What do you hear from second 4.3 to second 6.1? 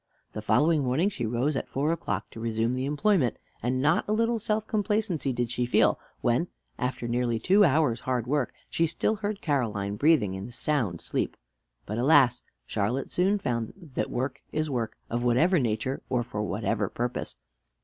self complacency did she feel,